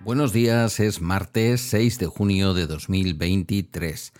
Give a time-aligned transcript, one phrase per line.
[0.00, 4.12] Buenos días, es martes 6 de junio de 2023,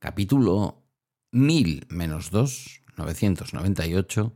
[0.00, 0.82] capítulo
[1.30, 4.34] 1000 menos 2, 998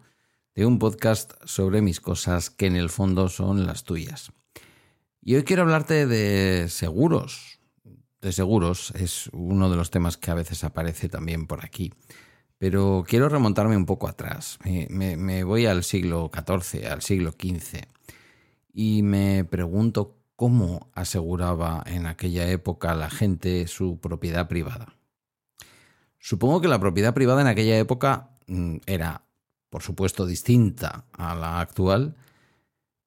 [0.55, 4.33] de un podcast sobre mis cosas que en el fondo son las tuyas.
[5.23, 7.61] Y hoy quiero hablarte de seguros.
[8.21, 11.93] De seguros es uno de los temas que a veces aparece también por aquí.
[12.59, 14.59] Pero quiero remontarme un poco atrás.
[14.65, 17.87] Me, voy al siglo XIV, al siglo XV,
[18.73, 24.95] y me pregunto cómo aseguraba en aquella época la gente su propiedad privada.
[26.19, 29.25] Supongo que la propiedad privada en aquella época mm, era
[29.71, 32.17] por supuesto distinta a la actual,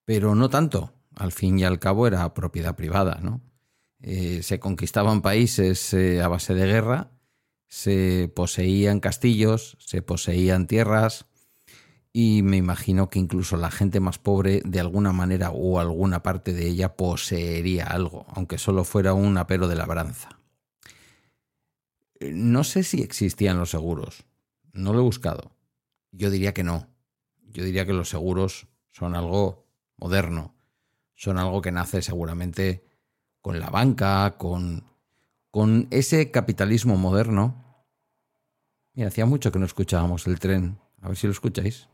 [0.06, 0.94] pero no tanto.
[1.16, 3.42] Al fin y al cabo era propiedad privada, ¿no?
[4.02, 7.12] Eh, se conquistaban países eh, a base de guerra,
[7.68, 11.28] se poseían castillos, se poseían tierras,
[12.12, 16.54] y me imagino que incluso la gente más pobre de alguna manera o alguna parte
[16.54, 20.40] de ella poseería algo, aunque solo fuera un apero de labranza.
[22.20, 24.26] Eh, no sé si existían los seguros,
[24.74, 25.52] no lo he buscado.
[26.14, 26.88] Yo diría que no.
[27.52, 30.56] Yo diría que los seguros son algo moderno,
[31.16, 32.86] son algo que nace seguramente
[33.42, 34.86] con la banca, con,
[35.52, 37.86] con ese capitalismo moderno.
[38.94, 40.80] Mira, hacía mucho que no escuchábamos el tren.
[41.02, 41.90] A ver si lo escucháis.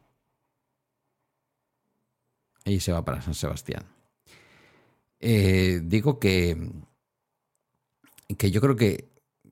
[2.66, 3.86] Ahí se va para San Sebastián.
[5.22, 6.72] Eh, digo que,
[8.38, 9.10] que yo creo que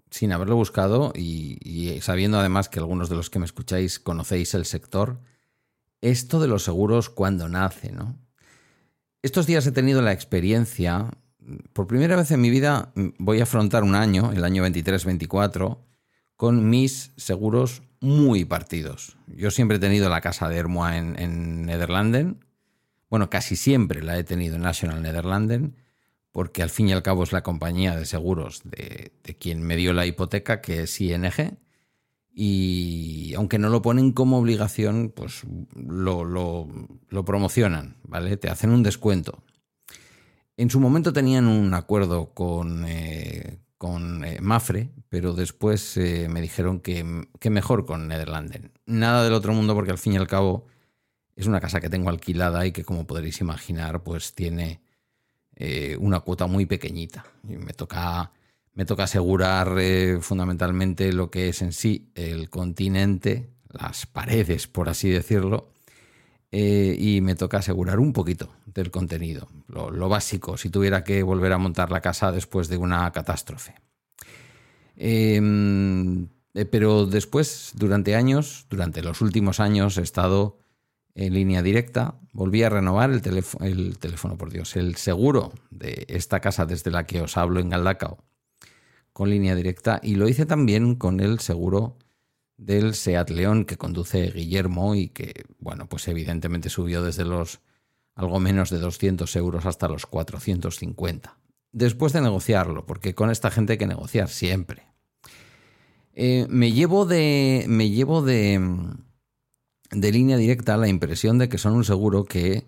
[0.10, 4.66] sin haberlo buscado y, sabiendo además que algunos de los que me escucháis conocéis el
[4.66, 5.20] sector,
[6.02, 8.18] esto de los seguros cuando nace, ¿no?
[9.22, 11.12] Estos días he tenido la experiencia,
[11.74, 15.80] por primera vez en mi vida voy a afrontar un año, el año 23-24,
[16.36, 19.18] con mis seguros muy partidos.
[19.28, 22.46] Yo siempre he tenido la casa de Hermoa en, en Nederlanden,
[23.10, 25.76] bueno, casi siempre la he tenido en National Nederlanden,
[26.38, 29.92] porque al fin y al cabo es la compañía de seguros de, quien me dio
[29.92, 31.58] la hipoteca, que es ING,
[32.32, 35.42] y aunque no lo ponen como obligación, pues
[35.74, 36.68] lo,
[37.26, 38.38] promocionan, ¿vale?
[38.38, 39.42] Te hacen un descuento.
[40.58, 46.40] En su momento tenían un acuerdo con, eh, con eh, Mafre, pero después eh, me
[46.40, 48.74] dijeron que, que, mejor con Nederlanden.
[48.86, 50.68] Nada del otro mundo porque al fin y al cabo
[51.36, 54.86] es una casa que tengo alquilada y que como podréis imaginar pues tiene
[55.60, 57.26] eh, una cuota muy pequeñita.
[57.44, 58.32] Y me toca,
[58.76, 64.88] me toca asegurar eh, fundamentalmente lo que es en sí el continente, las paredes, por
[64.88, 65.72] así decirlo,
[66.52, 71.52] eh, y me toca asegurar un poquito del contenido, lo, básico, si tuviera que volver
[71.52, 73.76] a montar la casa después de una catástrofe.
[74.96, 76.28] Em,
[76.72, 80.60] pero después, durante años, durante los últimos años, he estado
[81.18, 82.16] en línea directa.
[82.32, 83.22] Volví a renovar el,
[83.62, 87.70] el, teléfono, por Dios, el seguro de esta casa desde la que os hablo en
[87.70, 88.24] Galdacao
[89.12, 91.98] con línea directa y lo hice también con el seguro
[92.56, 97.62] del Seat León que conduce Guillermo y que, bueno, pues evidentemente subió desde los
[98.14, 101.36] algo menos de 200 euros hasta los 450.
[101.72, 104.84] Después de negociarlo, porque con esta gente hay que negociar siempre.
[106.14, 107.66] Eh, me llevo de.
[107.68, 108.60] Me llevo de
[109.92, 112.66] de línea directa la impresión de que son un seguro que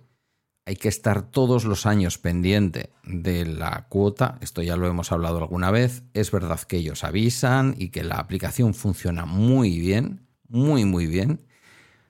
[0.65, 4.37] hay que estar todos los años pendiente de la cuota.
[4.39, 6.03] Esto ya lo hemos hablado alguna vez.
[6.13, 11.41] Es verdad que ellos avisan y que la aplicación funciona muy bien, muy, muy bien.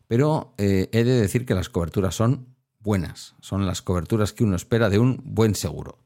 [0.07, 2.47] Pero eh, he de decir que las coberturas son
[2.79, 3.35] buenas.
[3.39, 5.99] Son las coberturas que uno espera de un buen seguro.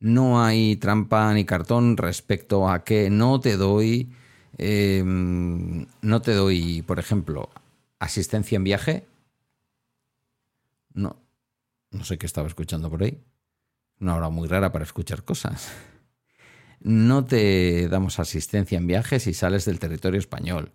[0.00, 4.12] No hay trampa ni cartón respecto a que no te doy.
[4.58, 7.48] Eh, no te doy, por ejemplo,
[8.00, 9.06] asistencia en viaje.
[10.92, 11.22] No,
[11.92, 13.22] no sé qué estaba escuchando por ahí.
[14.00, 15.70] Una hora muy rara para escuchar cosas.
[16.80, 20.72] No te damos asistencia en viaje si sales del territorio español.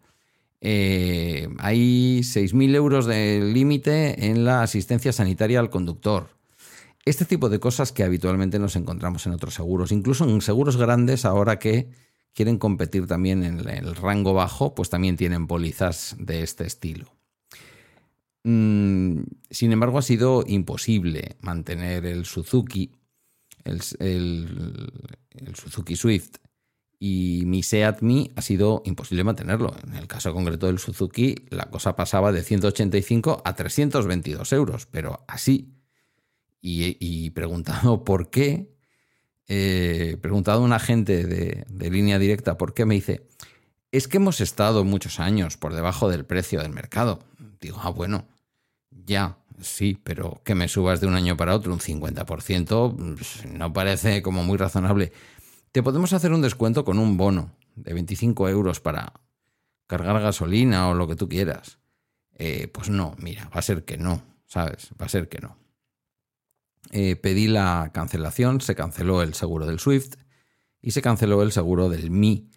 [0.62, 6.30] Eh, hay 6.000 euros de límite en la asistencia sanitaria al conductor.
[7.06, 11.26] Este tipo de cosas que habitualmente nos encontramos en otros seguros, incluso en seguros grandes
[11.26, 11.90] ahora que
[12.34, 17.15] quieren competir también en el rango bajo, pues también tienen pólizas de este estilo.
[18.48, 22.92] Mm, sin embargo, ha sido imposible mantener el Suzuki,
[23.64, 23.82] el,
[25.56, 26.36] Suzuki Swift
[27.00, 28.02] y mi Seat
[28.36, 29.76] ha sido imposible mantenerlo.
[29.88, 35.26] En el caso concreto del Suzuki, la cosa pasaba de 185 a 322 euros, pero
[35.28, 35.74] así.
[36.62, 38.76] y, preguntado por qué,
[39.48, 43.28] eh, preguntado a un agente de, de línea directa por qué, me dice,
[43.92, 47.24] es que hemos estado muchos años por debajo del precio del mercado.
[47.60, 48.28] Digo, ah, bueno,
[49.04, 53.74] ya, sí, pero que me subas de un año para otro un 50%, pues, no
[53.74, 55.12] parece como muy razonable.
[55.72, 59.14] Te podemos hacer un descuento con un bono de 25 euros para
[59.88, 61.80] cargar gasolina o lo que tú quieras.
[62.38, 64.90] Eh, pues no, mira, va a ser que no, ¿sabes?
[65.00, 65.58] Va a ser que no.
[66.92, 70.16] Eh, pedí la cancelación, se canceló el seguro del Swift
[70.82, 72.50] y se canceló el seguro del Mi,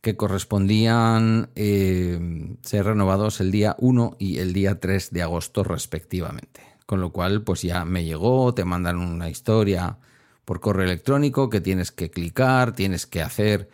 [0.00, 6.62] que correspondían eh, ser renovados el día 1 y el día 3 de agosto respectivamente.
[6.86, 9.98] Con lo cual, pues ya me llegó, te mandan una historia
[10.44, 13.68] por correo electrónico que tienes que clicar, tienes que hacer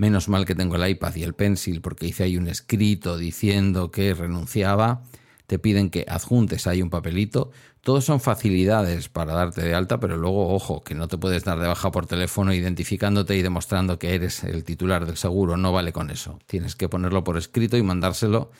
[0.00, 3.90] Menos mal que tengo el iPad y el Pencil porque hice ahí un escrito diciendo
[3.90, 5.02] que renunciaba.
[5.50, 7.50] Te piden que adjuntes ahí un papelito.
[7.80, 11.58] Todos son facilidades para darte de alta, pero luego, ojo, que no te puedes dar
[11.58, 15.56] de baja por teléfono identificándote y demostrando que eres el titular del seguro.
[15.56, 16.38] No vale con eso.
[16.46, 18.52] Tienes que ponerlo por escrito y mandárselo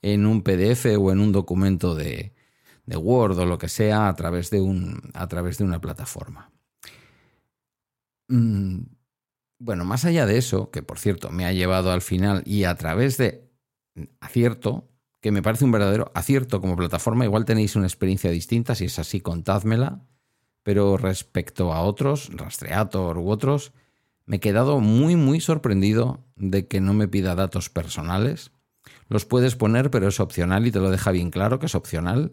[0.00, 2.32] en un PDF o en un documento de,
[2.86, 6.50] de Word o lo que sea a través de, un, a través de una plataforma.
[8.28, 8.84] Mm,
[9.58, 12.74] bueno, más allá de eso, que por cierto me ha llevado al final y a
[12.76, 13.46] través de
[14.20, 14.89] acierto,
[15.20, 18.98] que me parece un verdadero acierto como plataforma, igual tenéis una experiencia distinta, si es
[18.98, 20.00] así, contádmela,
[20.62, 23.72] pero respecto a otros, Rastreator u otros,
[24.26, 28.52] me he quedado muy, muy sorprendido de que no me pida datos personales.
[29.08, 32.32] Los puedes poner, pero es opcional y te lo deja bien claro que es opcional.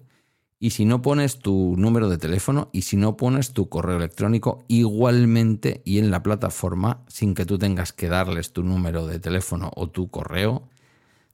[0.60, 4.64] Y si no pones tu número de teléfono y si no pones tu correo electrónico
[4.68, 9.72] igualmente y en la plataforma, sin que tú tengas que darles tu número de teléfono
[9.76, 10.70] o tu correo,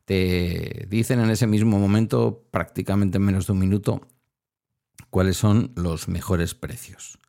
[0.06, 4.08] te dicen en ese mismo momento, prácticamente en menos de un minuto,
[5.10, 7.20] cuáles son los mejores precios.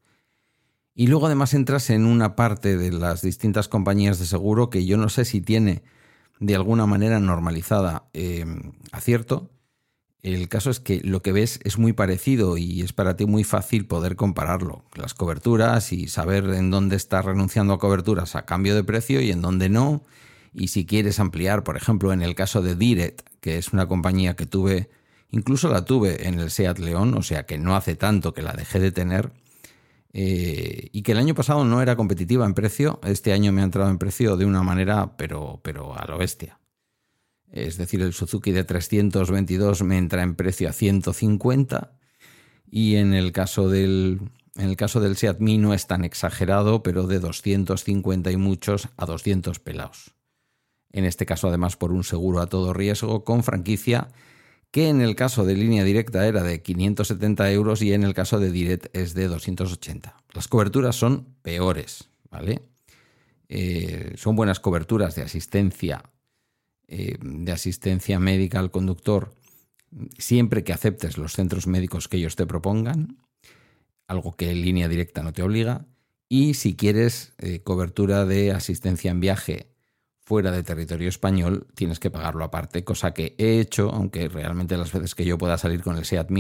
[0.94, 4.96] Y luego además entras en una parte de las distintas compañías de seguro que yo
[4.96, 5.82] no sé si tiene
[6.40, 8.44] de alguna manera normalizada eh,
[8.92, 9.50] acierto,
[10.24, 13.44] el caso es que lo que ves es muy parecido y es para ti muy
[13.44, 14.86] fácil poder compararlo.
[14.94, 19.30] Las coberturas y saber en dónde estás renunciando a coberturas a cambio de precio y
[19.30, 20.02] en dónde no.
[20.54, 24.36] Y si quieres ampliar, por ejemplo, en el caso de Direct, que es una compañía
[24.36, 24.88] que tuve,
[25.30, 28.52] incluso la tuve en el Seat León, o sea que no hace tanto que la
[28.52, 29.32] dejé de tener,
[30.12, 33.64] eh, y que el año pasado no era competitiva en precio, este año me ha
[33.64, 36.58] entrado en precio de una manera, pero, pero a lo bestia
[37.54, 41.92] es decir, el Suzuki de 322 me entra en precio a 150
[42.68, 44.20] y en el caso del,
[44.56, 48.88] en el caso del Seat Mii no es tan exagerado, pero de 250 y muchos
[48.96, 50.14] a 200 pelados.
[50.94, 54.08] En este caso además por un seguro a todo riesgo con franquicia
[54.70, 58.40] que en el caso de línea directa era de 570 euros y en el caso
[58.40, 60.16] de Direct es de 280.
[60.32, 62.62] Las coberturas son peores, ¿vale?
[63.48, 66.02] Eh, son buenas coberturas de asistencia
[66.88, 69.34] eh, de asistencia médica al conductor
[70.18, 73.18] siempre que aceptes los centros médicos que ellos te propongan,
[74.06, 75.86] algo que en línea directa no te obliga,
[76.28, 79.68] y si quieres eh, cobertura de asistencia en viaje
[80.24, 84.92] fuera de territorio español, tienes que pagarlo aparte, cosa que he hecho, aunque realmente las
[84.92, 86.30] veces que yo pueda salir con el SEAT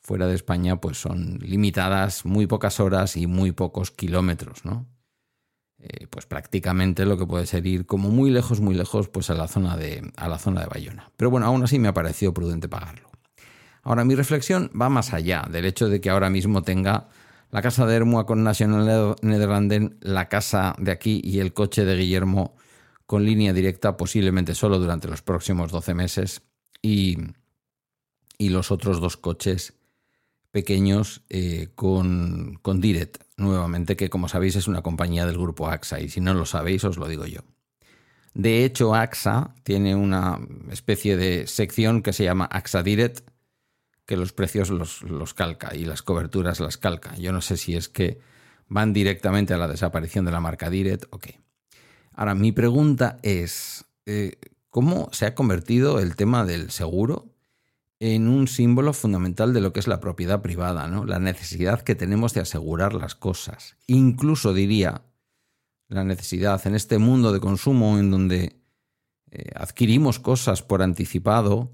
[0.00, 4.86] fuera de España, pues son limitadas, muy pocas horas y muy pocos kilómetros, ¿no?
[5.80, 9.34] Eh, pues prácticamente lo que puede ser ir como muy lejos, muy lejos, pues a
[9.34, 11.12] la zona de, a la zona de Bayona.
[11.16, 13.10] Pero bueno, aún así me ha parecido prudente pagarlo.
[13.82, 17.08] Ahora, mi reflexión va más allá del hecho de que ahora mismo tenga
[17.50, 21.96] la casa de Hermua con National Nederlanden, la casa de aquí y el coche de
[21.96, 22.56] Guillermo
[23.08, 26.42] con línea directa, posiblemente solo durante los próximos 12 meses,
[26.82, 27.16] y,
[28.36, 29.72] y los otros dos coches
[30.50, 36.00] pequeños eh, con, con Direct, nuevamente, que como sabéis es una compañía del grupo AXA,
[36.00, 37.40] y si no lo sabéis os lo digo yo.
[38.34, 40.38] De hecho, AXA tiene una
[40.70, 43.26] especie de sección que se llama AXA Direct,
[44.04, 47.16] que los precios los, los, calca y las coberturas las calca.
[47.16, 48.20] Yo no sé si es que
[48.66, 51.40] van directamente a la desaparición de la marca Direct o qué.
[52.18, 57.32] Ahora, mi pregunta es, eh, ¿cómo se ha convertido el tema del seguro
[58.00, 61.04] en un símbolo fundamental de lo que es la propiedad privada, ¿no?
[61.04, 63.76] La necesidad que tenemos de asegurar las cosas.
[63.86, 65.02] Incluso diría
[65.86, 68.56] la necesidad en este mundo de consumo en donde
[69.30, 71.70] eh, adquirimos cosas por anticipado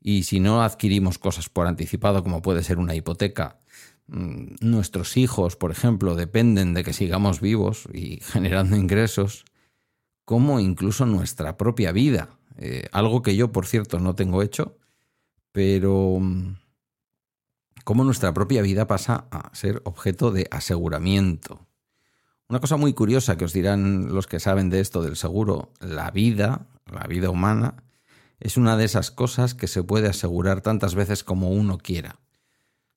[0.00, 3.60] y si no adquirimos cosas por anticipado como puede ser una hipoteca,
[4.08, 9.44] mm, nuestros hijos, por ejemplo, dependen de que sigamos vivos y generando ingresos,
[10.24, 12.38] como incluso nuestra propia vida.
[12.56, 14.78] Eh, algo que yo, por cierto, no tengo hecho,
[15.52, 16.56] pero mm,
[17.84, 21.66] cómo nuestra propia vida pasa a ser objeto de aseguramiento.
[22.48, 26.10] Una cosa muy curiosa que os dirán los que saben de esto del seguro, la
[26.10, 27.82] vida, la vida humana,
[28.38, 32.20] es una de esas cosas que se puede asegurar tantas veces como uno quiera.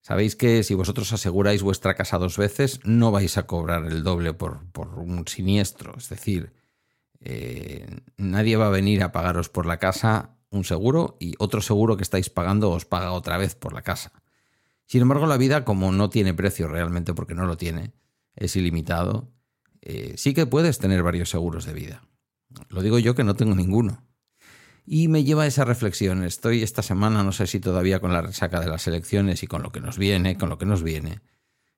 [0.02, 4.34] Sabéis que si vosotros aseguráis vuestra casa dos veces, no vais a cobrar el doble
[4.34, 4.60] por,
[4.96, 5.96] un siniestro.
[5.98, 6.54] Es decir,
[7.22, 11.98] eh, nadie va a venir a pagaros por la casa un seguro y otro seguro
[11.98, 14.12] que estáis pagando os paga otra vez por la casa.
[14.86, 17.92] Sin embargo, la vida, como no tiene precio realmente, porque no lo tiene,
[18.36, 19.30] es ilimitado,
[19.82, 22.04] eh, sí que puedes tener varios seguros de vida.
[22.70, 24.06] Lo digo yo que no tengo ninguno.
[24.86, 26.24] Y me lleva a esa reflexión.
[26.24, 29.62] Estoy esta semana, no sé si todavía con la resaca de las elecciones y con
[29.62, 31.20] lo que nos viene, con lo que nos viene.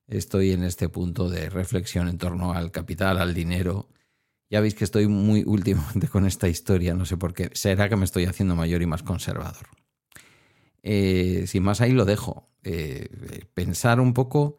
[0.08, 3.90] Estoy en este punto de reflexión en torno al capital, al dinero.
[4.50, 7.50] Ya veis que estoy muy últimamente con esta historia, no sé por qué.
[7.54, 9.68] Será que me estoy haciendo mayor y más conservador.
[10.82, 12.50] Eh, sin más, ahí lo dejo.
[12.64, 14.58] Eh, pensar un poco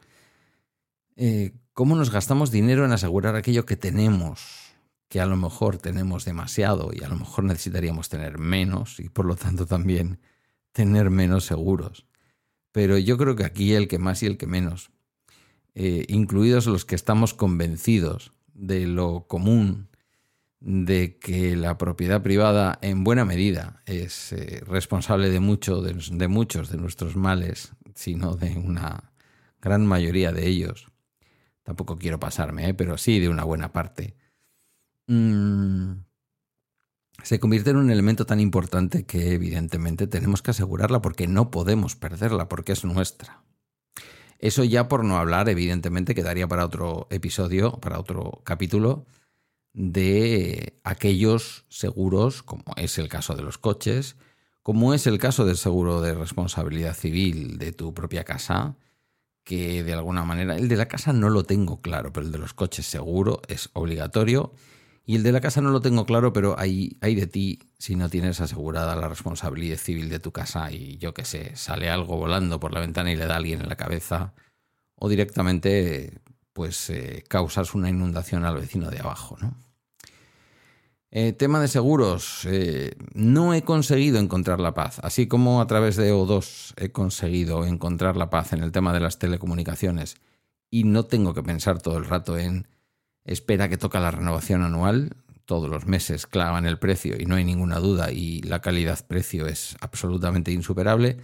[1.16, 4.70] eh, cómo nos gastamos dinero en asegurar aquello que tenemos
[5.10, 9.26] que a lo mejor tenemos demasiado y a lo mejor necesitaríamos tener menos y por
[9.26, 10.20] lo tanto también
[10.72, 12.06] tener menos seguros.
[12.72, 14.92] Pero yo creo que aquí el que más y el que menos,
[15.74, 19.88] eh, incluidos los que estamos convencidos de lo común
[20.60, 26.70] de que la propiedad privada en buena medida es eh, responsable de, mucho, de, muchos
[26.70, 29.12] de nuestros males, sino de una
[29.60, 30.88] gran mayoría de ellos.
[31.62, 32.74] Tampoco quiero pasarme, ¿eh?
[32.74, 34.16] pero sí de una buena parte
[35.10, 36.04] Mm,
[37.24, 41.96] se convierte en un elemento tan importante que evidentemente tenemos que asegurarla porque no podemos
[41.96, 43.42] perderla, porque es nuestra.
[44.40, 49.06] Eso ya por no hablar, evidentemente, quedaría para otro episodio, para otro capítulo,
[49.74, 54.16] de aquellos seguros, como es el caso de los coches,
[54.62, 58.76] como es el caso del seguro de responsabilidad civil de tu propia casa,
[59.44, 62.38] que de alguna manera, el de la casa no lo tengo claro, pero el de
[62.38, 64.52] los coches seguro es obligatorio
[65.10, 67.96] y el de la casa no lo tengo claro, pero hay, hay de ti si
[67.96, 72.16] no tienes asegurada la responsabilidad civil de tu casa y yo qué sé, sale algo
[72.16, 74.34] volando por la ventana y le da a alguien en la cabeza
[74.94, 76.20] o directamente
[76.52, 79.56] pues eh, causas una inundación al vecino de abajo, ¿no?
[81.10, 82.46] Eh, tema de seguros.
[82.48, 85.00] Eh, no he conseguido encontrar la paz.
[85.02, 89.00] Así como a través de O2 he conseguido encontrar la paz en el tema de
[89.00, 90.18] las telecomunicaciones
[90.70, 92.68] y no tengo que pensar todo el rato en
[93.30, 97.44] espera que toca la renovación anual, todos los meses clavan el precio y no hay
[97.44, 101.18] ninguna duda y la calidad-precio es absolutamente insuperable.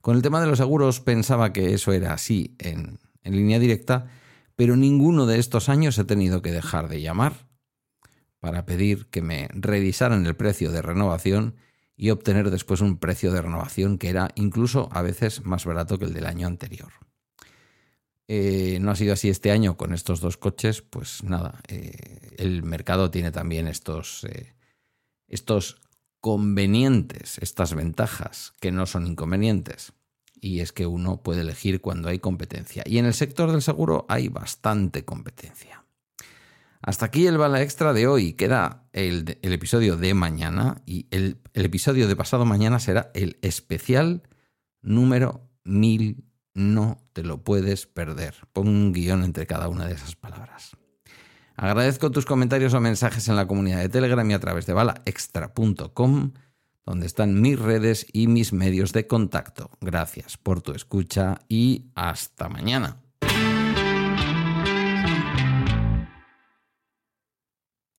[0.00, 4.06] Con el tema de los seguros pensaba que eso era así en, en línea directa,
[4.56, 7.48] pero ninguno de estos años he tenido que dejar de llamar
[8.40, 11.54] para pedir que me revisaran el precio de renovación
[11.96, 16.06] y obtener después un precio de renovación que era incluso a veces más barato que
[16.06, 16.92] el del año anterior.
[18.28, 22.62] Eh, no ha sido así este año con estos dos coches, pues nada, eh, el
[22.62, 24.54] mercado tiene también estos, eh,
[25.28, 25.80] estos
[26.20, 29.92] convenientes, estas ventajas que no son inconvenientes.
[30.40, 32.82] Y es que uno puede elegir cuando hay competencia.
[32.86, 35.84] Y en el sector del seguro hay bastante competencia.
[36.80, 38.32] Hasta aquí el bala extra de hoy.
[38.32, 43.38] Queda el, el episodio de mañana y el, el, episodio de pasado mañana será el
[43.42, 44.22] especial
[44.80, 48.34] número 1000 no te lo puedes perder.
[48.52, 50.76] Pon un guion entre cada una de esas palabras.
[51.56, 56.32] Agradezco tus comentarios o mensajes en la comunidad de Telegram y a través de balaextra.com,
[56.86, 59.70] donde están mis redes y mis medios de contacto.
[59.80, 63.01] Gracias por tu escucha y hasta mañana.